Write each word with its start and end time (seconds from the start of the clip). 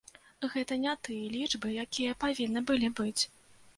Гэта 0.53 0.77
не 0.85 0.93
тыя 1.07 1.27
лічбы, 1.35 1.75
якія 1.85 2.17
павінны 2.27 2.67
былі 2.71 2.91
быць. 3.03 3.19